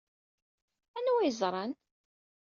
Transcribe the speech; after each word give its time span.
Anwa 0.97 1.13
ay 1.21 1.31
ẓran? 1.39 1.71